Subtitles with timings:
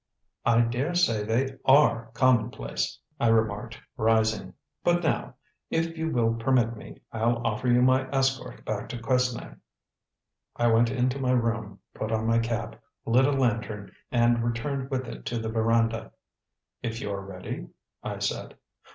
[0.47, 4.55] "I dare say they ARE commonplace," I remarked, rising.
[4.83, 5.35] "But now,
[5.69, 9.57] if you will permit me, I'll offer you my escort back to Quesnay."
[10.55, 15.07] I went into my room, put on my cap, lit a lantern, and returned with
[15.07, 16.13] it to the veranda.
[16.81, 17.67] "If you are ready?"
[18.01, 18.57] I said.